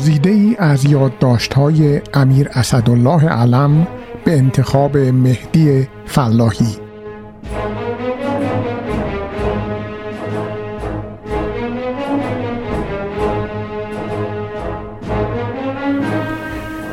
[0.00, 3.86] گزیده ای از یادداشت های امیر اسدالله علم
[4.24, 6.76] به انتخاب مهدی فلاحی.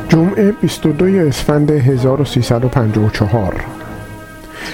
[0.10, 3.65] جمعه 22 اسفند 1354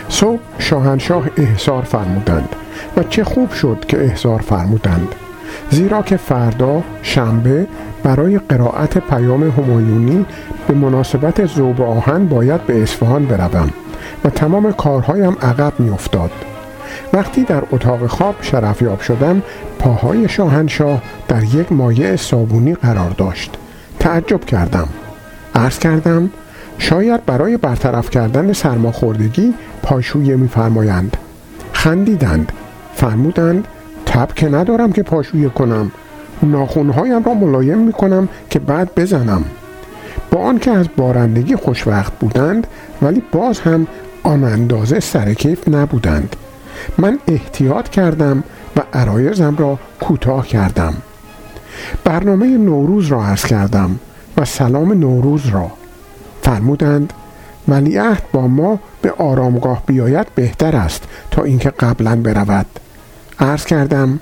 [0.09, 2.55] صبح شاهنشاه احضار فرمودند
[2.97, 5.15] و چه خوب شد که احضار فرمودند.
[5.69, 7.67] زیرا که فردا شنبه
[8.03, 10.25] برای قرائت پیام همایونی
[10.67, 13.69] به مناسبت زوب آهن باید به اصفهان بروم
[14.25, 16.31] و تمام کارهایم عقب میافتاد.
[17.13, 19.43] وقتی در اتاق خواب شرفیاب شدم
[19.79, 23.57] پاهای شاهنشاه در یک مایع صابونی قرار داشت.
[23.99, 24.87] تعجب کردم.
[25.55, 26.29] عرض کردم
[26.77, 31.17] شاید برای برطرف کردن سرماخوردگی پاشویه میفرمایند.
[31.73, 32.51] خندیدند.
[32.95, 33.67] فرمودند
[34.13, 35.91] تب که ندارم که پاشویه کنم.
[36.43, 39.45] ناخونهایم را ملایم می کنم که بعد بزنم.
[40.31, 42.67] با آنکه از بارندگی خوشوقت بودند
[43.01, 43.87] ولی باز هم
[44.23, 46.35] آن اندازه سرکیف نبودند.
[46.97, 48.43] من احتیاط کردم
[48.77, 50.93] و عرایزم را کوتاه کردم.
[52.03, 53.99] برنامه نوروز را عرض کردم
[54.37, 55.71] و سلام نوروز را.
[56.41, 57.13] فرمودند
[57.67, 62.65] ولیعهد با ما به آرامگاه بیاید بهتر است تا اینکه قبلا برود.
[63.43, 64.19] عرض کردم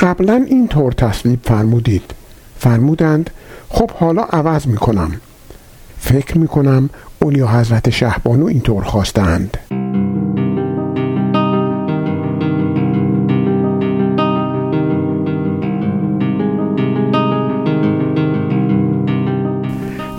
[0.00, 2.14] قبلا این طور تصویب فرمودید.
[2.58, 3.30] فرمودند
[3.68, 5.12] خب حالا عوض می کنم
[5.98, 6.90] فکر می کنم
[7.22, 9.83] اولیا حضرت شهبانو اینطور خواستند.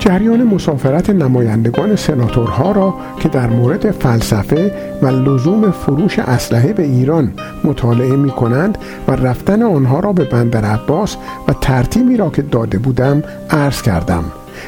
[0.05, 7.33] جریان مسافرت نمایندگان سناتورها را که در مورد فلسفه و لزوم فروش اسلحه به ایران
[7.63, 12.77] مطالعه می کنند و رفتن آنها را به بندر عباس و ترتیبی را که داده
[12.77, 14.23] بودم عرض کردم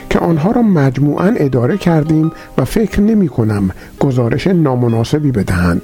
[0.10, 3.70] که آنها را مجموعا اداره کردیم و فکر نمی کنم
[4.00, 5.82] گزارش نامناسبی بدهند.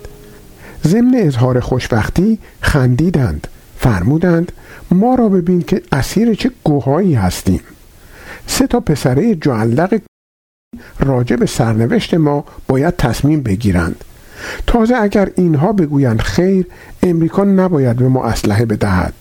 [0.87, 3.47] ضمن اظهار خوشبختی خندیدند
[3.77, 4.51] فرمودند
[4.91, 7.61] ما را ببین که اسیر چه گوهایی هستیم.
[8.47, 9.99] سه تا پسره جعلق
[10.99, 14.03] راجع به سرنوشت ما باید تصمیم بگیرند.
[14.67, 16.65] تازه اگر اینها بگویند خیر
[17.03, 19.13] امریکا نباید به ما اسلحه بدهد.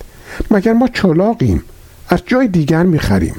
[0.51, 1.63] مگر ما چلاقیم؟
[2.09, 3.35] از جای دیگر می‌خریم.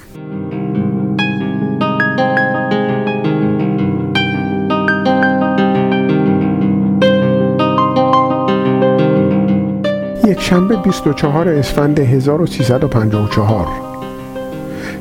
[10.28, 13.83] یک شنبه 24 اسفند 1354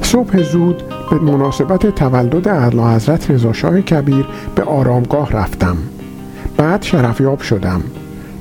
[0.02, 5.76] صبح زود به مناسبت تولد اعلی حضرت رضاشاه کبیر به آرامگاه رفتم.
[6.56, 7.82] بعد شرفیاب شدم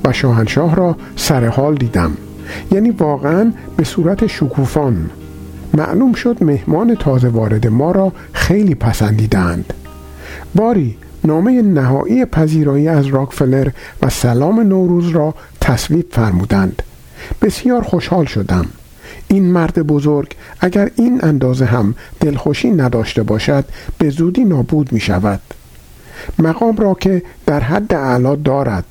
[0.04, 2.16] و شاهنشاه را سر حال دیدم.
[2.72, 5.10] یعنی واقعا به صورت شکوفان.
[5.74, 9.72] معلوم شد مهمان تازه وارد ما را خیلی پسندیدند.
[10.54, 13.68] باری نامه نهایی پذیرایی از راکفلر
[14.02, 16.82] و سلام نوروز را تصویب فرمودند.
[17.42, 18.66] بسیار خوشحال شدم.
[19.28, 23.64] این مرد بزرگ اگر این اندازه هم دلخوشی نداشته باشد
[23.98, 25.40] به زودی نابود می شود
[26.38, 28.84] مقام را که در حد اعلا دارد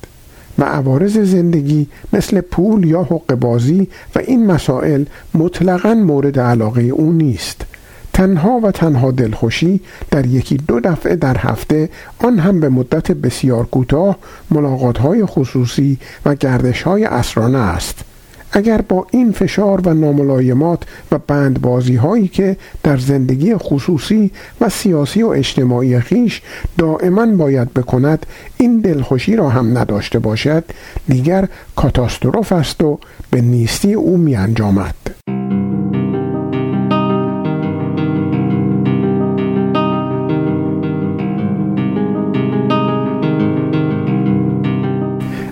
[0.58, 7.12] و عوارض زندگی مثل پول یا حق بازی و این مسائل مطلقا مورد علاقه او
[7.12, 7.64] نیست.
[8.12, 9.80] تنها و تنها دلخوشی
[10.10, 11.88] در یکی دو دفعه در هفته
[12.18, 14.18] آن هم به مدت بسیار کوتاه
[14.50, 18.04] ملاقات های خصوصی و گردش های اسرانه است.
[18.52, 20.82] اگر با این فشار و ناملایمات
[21.12, 24.30] و بندبازی هایی که در زندگی خصوصی
[24.60, 26.42] و سیاسی و اجتماعی خیش
[26.78, 28.26] دائما باید بکند
[28.56, 30.64] این دلخوشی را هم نداشته باشد
[31.08, 32.98] دیگر کاتاستروف است و
[33.30, 34.94] به نیستی او می انجامد.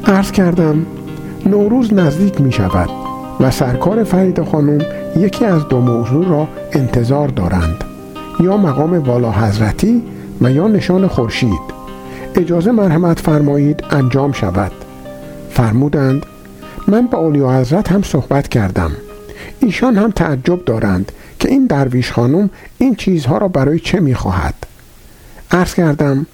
[0.07, 0.87] عرض کردم
[1.47, 2.91] نوروز نزدیک می شود
[3.41, 4.79] و سرکار فرید خانم
[5.17, 7.85] یکی از دو موضوع را انتظار دارند.
[8.41, 10.03] یا مقام والا حضرتی
[10.41, 11.81] و یا نشان خورشید.
[12.35, 14.73] اجازه مرحمت فرمایید انجام شود.
[15.51, 16.27] فرمودند
[16.89, 18.91] من با اولیا حضرت هم صحبت کردم.
[19.61, 24.55] ایشان هم تعجب دارند که این درویش خانم این چیزها را برای چه می‌خواهد.
[25.51, 26.27] عرض کردم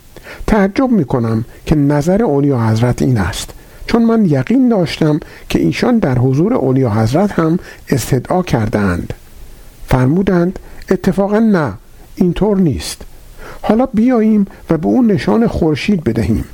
[0.47, 3.53] تعجب می‌کنم که نظر اولیا حضرت این است.
[3.86, 9.14] چون من یقین داشتم که ایشان در حضور اولیا حضرت هم استدعا کردند
[9.86, 10.58] فرمودند
[10.90, 11.72] اتفاقا نه
[12.16, 13.02] اینطور نیست.
[13.62, 16.44] حالا بیاییم و به اون نشان خورشید بدهیم.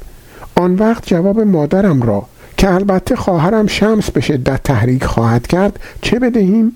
[0.55, 2.27] آن وقت جواب مادرم را
[2.57, 6.73] که البته خواهرم شمس به شدت تحریک خواهد کرد چه بدهیم؟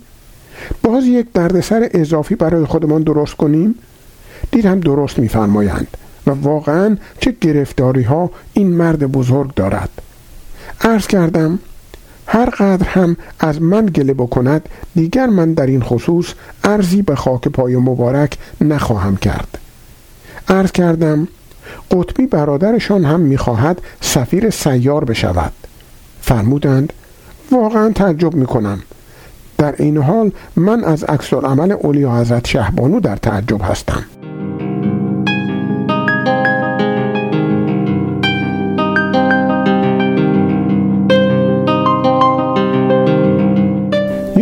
[0.83, 3.75] باز یک دردسر اضافی برای خودمان درست کنیم؟
[4.51, 9.91] دیدم درست میفرمایند و واقعا چه گرفتاری ها این مرد بزرگ دارد.
[10.81, 11.59] عرض کردم
[12.27, 16.27] هر قدر هم از من گله بکند دیگر من در این خصوص
[16.65, 19.59] ارزی به خاک پای مبارک نخواهم کرد.
[20.49, 21.29] عرض کردم
[21.91, 25.53] قطبی برادرشان هم می‌خواهد سفیر سیار بشود.
[26.21, 26.93] فرمودند
[27.53, 28.83] واقعا تعجب می‌کنم.
[29.59, 34.05] در این حال من از عکس عمل اولیا حضرت شهبانو در تعجب هستم.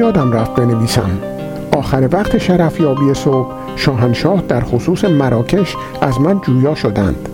[0.04, 1.10] یادم رفت بنویسم.
[1.72, 7.28] آخر وقت شرفیابی صبح شاهنشاه در خصوص مراکش از من جویا شدند.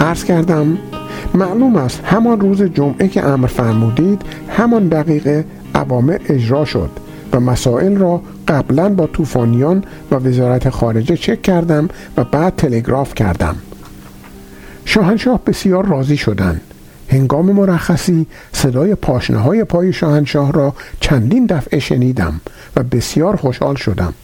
[0.00, 0.78] عرض کردم
[1.34, 5.44] معلوم است همان روز جمعه که امر فرمودید همان دقیقه
[5.74, 6.90] عوامر اجرا شد
[7.32, 13.56] و مسائل را قبلا با طوفانیان و وزارت خارجه چک کردم و بعد تلگراف کردم.
[14.84, 16.60] شاهنشاه بسیار راضی شدند.
[17.08, 22.40] هنگام مرخصی صدای پاشنه های پای شاهنشاه را چندین دفعه شنیدم
[22.76, 24.14] و بسیار خوشحال شدم.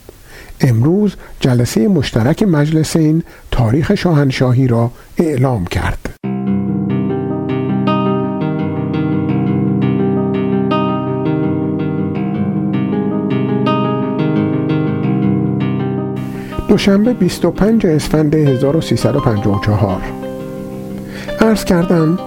[0.61, 6.15] امروز جلسه مشترک مجلسین تاریخ شاهنشاهی را اعلام کرد.
[16.69, 20.03] دوشنبه 25 اسفند 1354
[21.41, 22.19] عرض کردم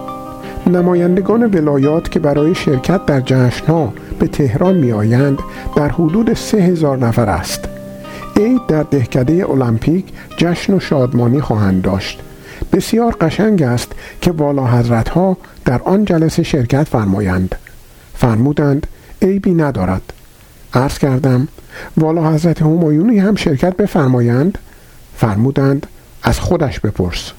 [0.67, 5.39] نمایندگان ولایات که برای شرکت در جشنها به تهران می آیند
[5.75, 7.69] در حدود سه هزار نفر است.
[8.35, 10.05] عید در دهکده المپیک
[10.37, 12.21] جشن و شادمانی خواهند داشت.
[12.73, 13.91] بسیار قشنگ است
[14.21, 17.55] که والا حضرت ها در آن جلسه شرکت فرمایند.
[18.15, 18.87] فرمودند
[19.21, 20.13] عیبی ندارد.
[20.73, 21.47] عرض کردم
[21.97, 24.57] والا حضرت همایونی هم شرکت بفرمایند؟
[25.15, 25.87] فرمودند
[26.23, 27.33] از خودش بپرس.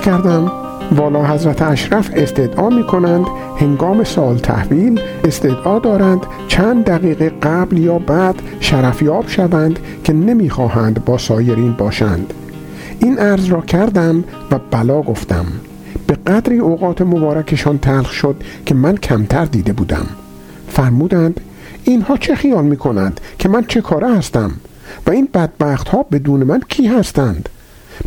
[0.00, 0.52] کردم
[0.96, 3.26] والا حضرت اشرف استدعا می کنند
[3.60, 11.18] هنگام سال تحویل استدعا دارند چند دقیقه قبل یا بعد شرفیاب شوند که نمی‌خواهند با
[11.18, 12.34] سایرین باشند.
[12.98, 15.46] این عرض را کردم و بلا گفتم.
[16.06, 18.36] به قدری اوقات مبارکشان تلخ شد
[18.66, 20.06] که من کمتر دیده بودم.
[20.68, 21.40] فرمودند
[21.84, 24.50] اینها چه خیال می کنند که من چه کاره هستم
[25.06, 27.48] و این بدبخت ها بدون من کی هستند؟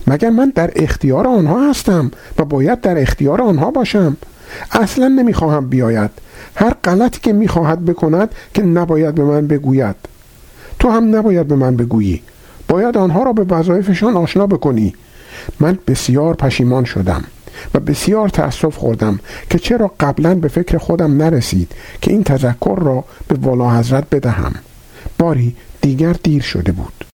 [0.07, 4.17] مگر من در اختیار آنها هستم و باید در اختیار آنها باشم؟
[4.71, 6.09] اصلا نمی‌خواهم بیاید.
[6.55, 9.95] هر غلطی که می‌خواهد بکند که نباید به من بگوید.
[10.79, 12.21] تو هم نباید به من بگویی.
[12.67, 14.93] باید آنها را به وظایفشان آشنا بکنی.
[15.59, 17.23] من بسیار پشیمان شدم
[17.73, 19.19] و بسیار تأسف خوردم
[19.49, 24.53] که چرا قبلا به فکر خودم نرسید که این تذکر را به والا حضرت بدهم.
[25.19, 27.02] باری دیگر دیر شده بود.